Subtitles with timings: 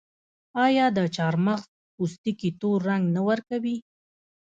[0.65, 1.65] آیا د چارمغز
[1.95, 3.77] پوستکي تور رنګ نه ورکوي؟